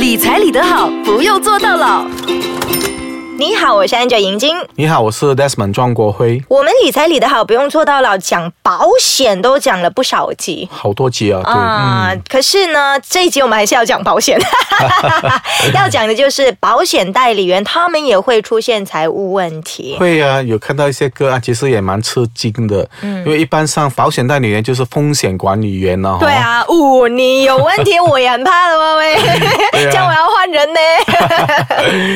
[0.00, 2.06] 理财理得好，不用做到老。
[3.40, 4.54] 你好，我是 Angel 银晶。
[4.74, 6.44] 你好，我是 Desmond 庄国辉。
[6.46, 10.68] 我们理财理得好，不用做到老，讲保险都讲了不少集。
[10.70, 14.38] 好多集啊，对，啊、嗯，可是呢，这一集我们还是要讲保险，
[15.72, 19.96] 要讲的就是保险代理员，他们也会出现财务问题。
[19.98, 22.86] 会啊，有看到一些个案，其实也蛮吃惊的。
[23.00, 26.18] 嗯，因为一般上保险代理员就是风险管理员呢。
[26.20, 29.16] 对啊，哦，你有问题，我也很怕的嘛喂，
[29.90, 30.80] 这样我要换人呢。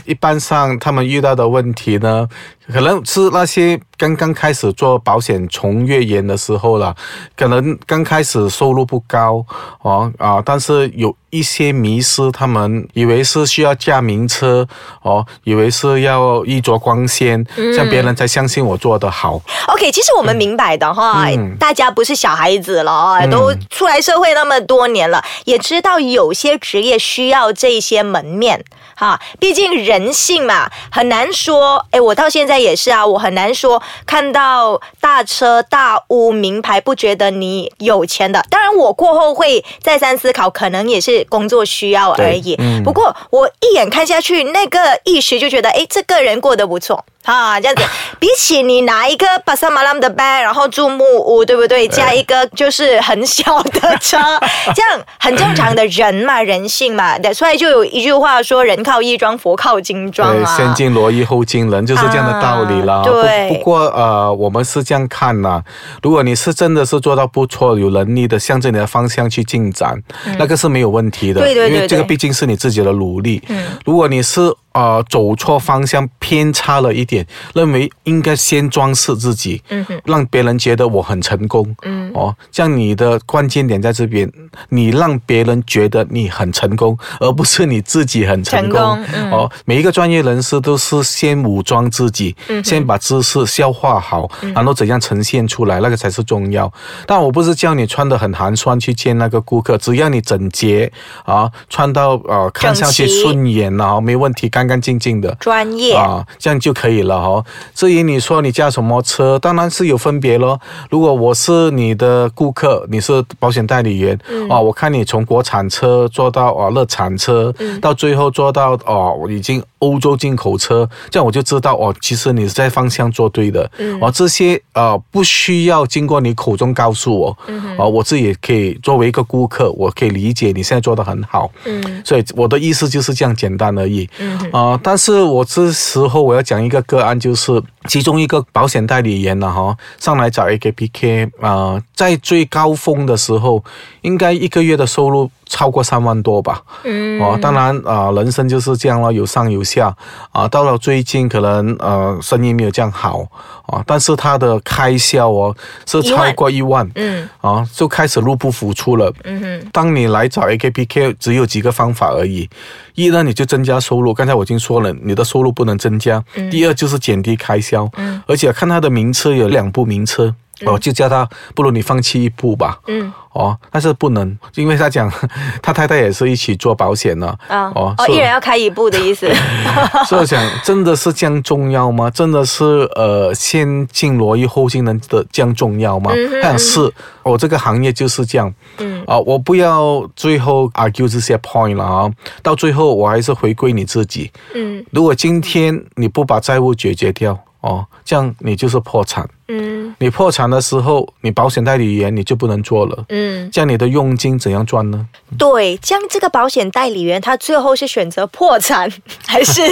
[0.04, 2.28] 一般上他们遇到的问题呢，
[2.72, 6.94] 可能是那些刚刚开始做保险从业员的时候了，
[7.36, 9.44] 可能刚开始收入不高
[9.82, 14.66] 哦啊，但是有一些迷失，他们以为是需要驾名车
[15.02, 19.40] 哦，以为是要衣着光鲜，这样别人才相信我做得好。
[19.68, 29.20] OK，其实我们明白的哈，嗯大家不是小孩子了啊，都出来社会那么多年了，也知道有些职业需要这些门面哈。
[29.38, 31.84] 毕竟人性嘛，很难说。
[31.90, 38.44] 哎，我到现在也是啊，我很难说看到大车大屋名牌不觉得你有钱的。
[38.66, 42.56] 当然，我过后会再三思考，可能也是工作需要而已。
[42.58, 47.04] 嗯不过我一眼看下去，那个意识就觉得，哎，这个人过得不错。
[47.24, 47.82] 啊，这样子，
[48.20, 51.86] 比起你拿一个巴萨马拉姆的 bag，然后住木屋，对不对？
[51.88, 54.16] 加一个就是很小的车，
[54.76, 57.16] 这样很正常的人嘛，人性嘛。
[57.34, 62.98] 所以就有一句话说：“人靠衣装，佛靠金装对，啊。”先敬罗衣后敬人，就是这样的道理啦。
[62.98, 65.60] 啊对不不过呃，我们是这样看呐、
[66.02, 69.94] 如果你是真的是做到不错，有能力的，向着你的方向去进展，
[70.38, 71.42] 那个是没有问题的。
[71.42, 73.42] 对对对对因为这个毕竟是你自己的努力。
[73.48, 74.40] 嗯，如果你是
[74.72, 77.24] 呃走错方向，偏差了一点，
[77.54, 81.64] 认为应该先装饰自己，嗯让别人觉得我很成功。
[81.82, 84.28] 嗯，哦，这样你的关键点在这边，
[84.70, 88.76] 你让别人觉得你很成功，而不是你自己很成功。
[88.76, 96.72] 成功嗯哦，每一个专业人士都是先武装自己，先把知识消化好，然后怎样呈现出来，那个才是重要。
[97.06, 100.90] 但我不是叫你穿的很寒酸去见那个顾客，只要你整洁
[101.24, 105.32] 啊，穿到呃看上去顺眼啊，没问题，干干净净的。
[105.38, 105.94] 专业。
[105.94, 107.44] 啊，这样就可以了哦。
[107.74, 110.60] 至于你说你驾什么车，当然是有分别咯。
[110.90, 123.70] 如果我是你的顾客，你是保险代理员，嗯哦，我看你从国产车做到哦日产车，嗯到最后做到哦已经欧洲进口车，这样我就知道哦，其实你是在方向做对的。
[123.78, 131.50] 嗯哦，这些呃不需要经过你口中告诉我，嗯哦，我自己也可以作为一个顾客，我可以理解你现在做的很好。
[131.64, 134.08] 嗯所以我的意思就是这样简单而已。
[134.18, 143.62] 嗯啊、但是我这时候我要讲一个个案，就是其中一个保险代理人呢，哈，上来找 AKPK 啊、在最高峰的时候，
[144.02, 146.60] 应该一个月的收入超过三万多吧。
[146.84, 149.94] 嗯哦，当然啊、人生就是这样了，有上有下
[150.32, 150.46] 啊。
[150.48, 153.24] 到了最近可能呃生意没有这样好
[153.66, 155.56] 啊，但是他的开销哦
[155.86, 159.12] 是超过一万，嗯啊，就开始入不敷出了。
[159.24, 162.48] 嗯哼，当你来找 AKPK，只有几个方法而已。
[162.94, 166.22] 一呢，你就增加收入，刚才我已经说了，你的收入不能增加。
[166.34, 167.88] 嗯第二就是减低开销，
[168.26, 170.34] 而且看他的名车有两部名车。
[170.64, 172.78] 哦，就叫他，不如你放弃一步吧。
[172.86, 175.12] 嗯，哦，但是不能，因为他讲
[175.60, 177.26] 他太太也是一起做保险的。
[177.48, 179.28] 啊哦，哦，一人要开一步的意思。
[180.08, 182.08] 所以我想，真的是这样重要吗？
[182.10, 182.64] 真的是
[182.94, 186.12] 呃，先敬罗衣后敬人的这样重要吗？
[186.14, 186.92] 嗯哼他想是，
[187.22, 188.52] 我这个行业就是这样。
[188.78, 192.10] 嗯啊、我不要最后 argue 这些 point 了啊，
[192.42, 194.30] 到最后我还是回归你自己。
[194.54, 199.28] 嗯如果今天你不把债务解决掉，哦，这样你就是破产。
[199.48, 199.65] 嗯
[199.98, 203.04] 你破产的时候，你保险代理员你就不能做了。
[203.08, 205.06] 嗯，这样你的佣金怎样赚呢？
[205.38, 208.92] 对，这样这个保险代理员他最后是选择破产，
[209.26, 209.62] 还是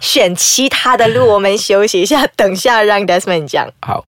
[0.00, 1.26] 选其他的路？
[1.26, 3.68] 我们休息一下，等下让 Desmond 讲。
[3.80, 4.04] 好，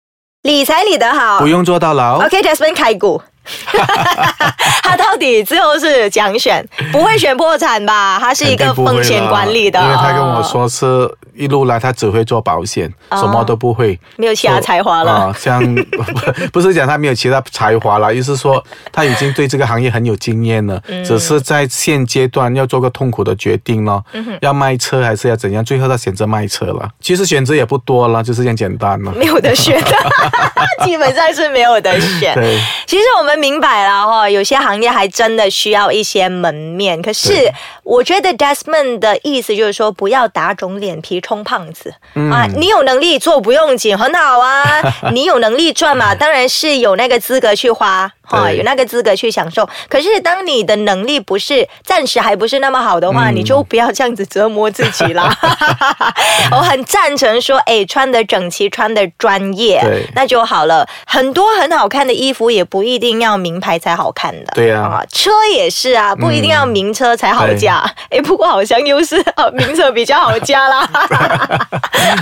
[0.43, 2.25] 理财理得好不用坐到牢。
[2.25, 3.21] OK，Desmond 开股。
[4.83, 8.17] 他到底最后是讲选，不会选破产吧？
[8.19, 13.99] 他是一个风险管理的，因为他跟我哦说是一路来他只会做保险，哦什么都不会。
[14.17, 15.11] 没有其他才华了。
[15.11, 15.61] 啊，像
[16.51, 25.63] 不是讲他没有其他才华了，意思是说他已经对这个行业很有经验了，嗯只是在现阶段要做个痛苦的决定咯，嗯要卖车还是要怎样？
[25.63, 26.89] 最后他选择卖车了。
[26.99, 29.11] 其实选择也不多了，就是这样简单了。
[29.13, 29.91] 没有得选的，
[30.85, 32.33] 基本上是没有得选。
[32.35, 37.01] 对，其实我们明白了哈，有些行业还真的需要一些门面。
[37.01, 37.51] 可是
[37.83, 42.47] 我觉得 Desmond 的意思就是说，不要打肿脸皮充胖子、嗯啊！
[42.55, 44.63] 你有能力做不用紧，很好啊。
[45.11, 49.67] 你有能力赚嘛，当然是有那个资格去花哈，对有那个资格去享受。
[49.89, 55.29] 可是当你的能力不是暂时还不是那么好的话，嗯你就不要这样子折磨自己啦。
[56.51, 60.87] 我很赞成说，哎，穿的整齐，穿的专业对，那就好了。
[61.05, 64.51] 很多很好看的衣服也不一定要名牌才好看的。
[64.55, 67.83] 对呀车也是啊，不一定要名车才好驾。
[68.09, 70.87] 哎、不过好像又是啊，名车比较好驾啦。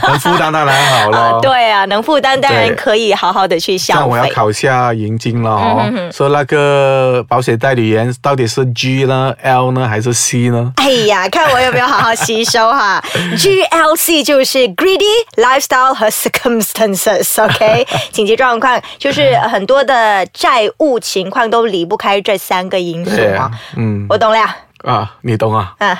[0.03, 4.29] 能负担当然好啊了。，对啊，能负担当然可以好好的去消像我要费。
[4.31, 10.73] 考下银金了哦，嗯说那个保险代理员到底是 G 呢、L 呢还是 C 呢？
[10.77, 13.03] 哎呀，看我有没有好好吸收哈。
[13.37, 15.03] GLC 就是 greedy
[15.37, 24.05] lifestyle 和 circumstances，OK， 紧急状况就是很多的债务情况都离不开这三个因素啊嗯。
[24.09, 25.99] 我懂了呀，啊，你懂啊，啊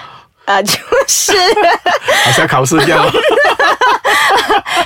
[0.49, 0.71] 啊，就
[1.07, 1.31] 是
[2.25, 3.05] 好像考试这样。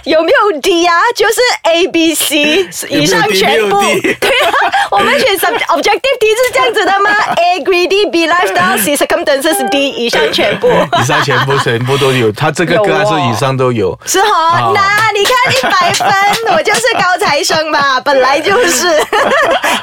[0.03, 0.93] 有没有 D 啊？
[1.15, 3.79] 就是 A、B、C 以上全部。
[3.81, 4.01] D？
[4.19, 4.51] 对啊，
[4.91, 10.69] 我们选 sub objective D 是这样子的吗？A greedy, B lifestyle, C circumstances, D 以上全部。
[10.99, 13.97] 以上全部全部都有，他这个有个案是哦以上都有。
[14.05, 18.87] 是哈，啊那你看一百分，我就是高材生嘛，本来就是。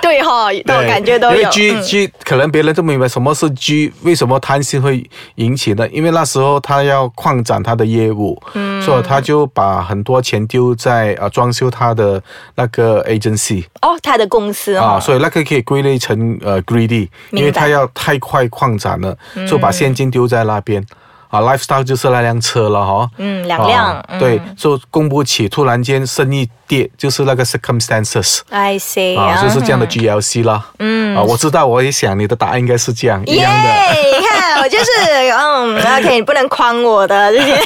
[0.02, 1.50] 对哈，我感觉都因为有。
[1.50, 5.88] G 嗯 G 可能别人都不明白什么是 G，为什么贪心会引起呢？
[5.88, 12.22] 因为那时候他要扩展他的业务，嗯，所以他就把很多钱丢在呃装修他的
[12.54, 19.16] 那个 agency 哦，他的公司啊，哦，所以那个可以归类成呃 greedy，因为他要太快扩展了，
[19.48, 20.84] 就把现金丢在那边。
[21.30, 30.66] 啊，lifestyle 就是那辆车了哈，嗯两辆对，就供不起，突然间生意跌，就是那个 circumstances，I see 啊，就是这样的 GLC 啦。
[30.80, 33.68] 嗯，啊，我知道，我也想你的答案应该是这样一耶样的。
[34.18, 34.84] 你看我就是
[35.38, 37.56] 嗯，OK，你不能诓我的这些。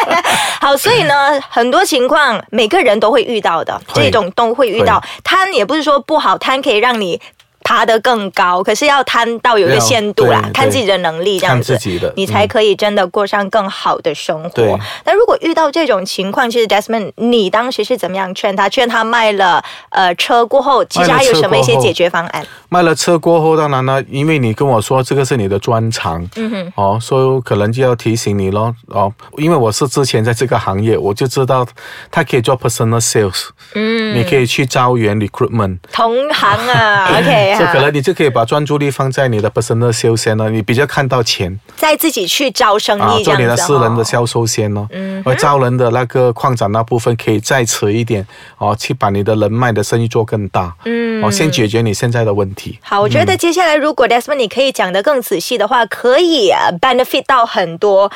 [0.62, 5.02] 好，所以呢，很多情况每个人都会遇到的，这种都会遇到。
[5.22, 7.20] 贪也不是说不好，贪可以让你。
[7.64, 14.76] 爬得更高，可是要贪到有一个限度啦对，看自己的能力这样子，看自己的你才可以真的过上更好的生活对。
[15.04, 18.68] 那如果遇到这种情况，其实 Desmond，你当时是怎么样劝他？
[18.68, 22.46] 劝他卖了呃车过后，其实还有什么一些解决方案？
[22.68, 31.66] 卖了车过后，当然了，因为你跟我说这个是你的专长，嗯哼，哦，所以可能就要提醒你咯，哦，因为我是之前在这个行业，我就知道
[32.10, 43.56] 他可以做 personal sales，嗯，你可以去招员 recruitment，同行啊， OK，所以可能你就可以把专注力放在你的 personal sales 先了，你比较看到钱再自己去招生啊，意这做你的。
[43.56, 48.26] 私人的销售先咯，嗯，而招人的那个扩展那部分可以再迟一点，
[48.58, 52.78] 哦，去把你的人脉的生意做更大，嗯，哦，先解决你现在的问题。
[52.82, 58.10] 好，我觉得接下来如果 Desmond 你可以讲得更仔细的话，可以呃 benefit 到很多。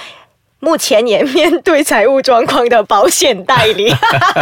[0.59, 3.95] 目前也面对财务状况的保险代理，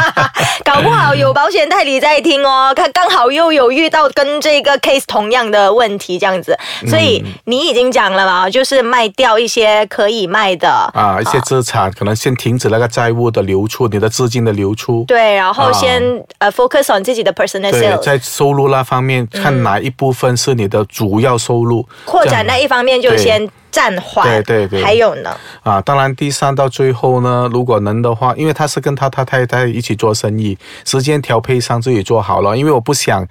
[0.65, 6.57] 搞不好有保险代理在听哦，他刚好又有遇到跟这个 case 同样的问题，这样子，
[6.87, 15.05] 所以你已经讲了嘛，就是卖掉一些可以卖的，啊，一些资产可能先停止那个债务的流出，你的资金的流出。
[15.09, 16.01] 对，然后先、
[16.39, 25.81] 呃 focus on 自己的 personal，sales，在收入那方面，看哪一部分是你的主要收入，扩展那一方面就先暂缓，对对对还有呢，啊。
[25.81, 32.57] 当然，第三到最后呢，如果能的话，因为他是跟他他太太一起做生意，时间调配上自己做好了。
[32.57, 33.27] 因为我不想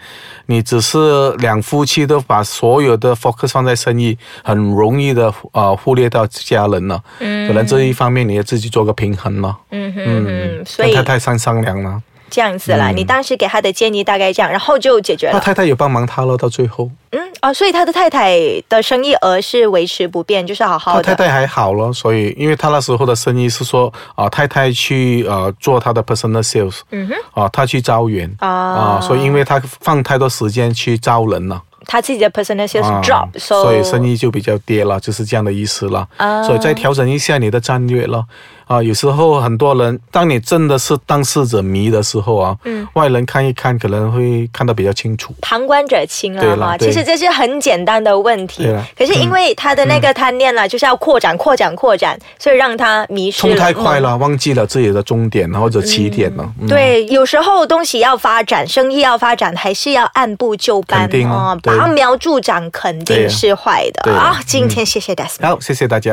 [0.47, 7.01] 你只是两夫妻都把所有的 focus 放在生意，很容易的呃忽略到家人了。
[7.19, 9.57] 嗯，可能这一方面你要自己做个平衡了。
[9.71, 10.03] 嗯哼
[10.77, 12.01] 跟以太太商商量了，
[12.33, 15.43] 这样子啦，你当时给他的建议大概这样，然后就解决了他了。
[15.45, 16.89] 太太有帮忙他了，到最后。
[17.11, 21.03] 嗯哦，所以他的太太的生意额是维持不变，就是好好的。
[21.03, 31.61] 他太太还好了，所以因为他那时候的生意是说啊、太太去呃做他的 personal sales，嗯哼，啊、他去招员啊啊、所以因为他放太多时间去招人了。
[31.85, 36.07] 他自己的 personal sales 啊 drop，、所以生意就比较跌了，就是这样的意思了。
[36.15, 38.23] 啊所以再调整一下你的战略了。
[38.73, 45.31] 啊，有时候很多人，当你真的是当事者迷的时候啊，嗯，外人看一看可能会看得比较清楚。
[45.41, 46.47] 旁观者清了哈。
[46.47, 53.55] 对了对其实这是很简单的问题可是因为他的那个贪念呢，就是要扩展、扩展、扩展，所以让他迷失冲。
[53.55, 56.51] 太快了，忘记了自己的终点或者起点了。
[56.59, 64.39] 嗯对，有时候东西要发展，生意要发展，还是要按部就班啊拔苗助长肯定是坏的对啊啊。
[64.47, 65.47] 今天谢谢 Desmond。
[65.47, 66.11] 好，谢谢大家。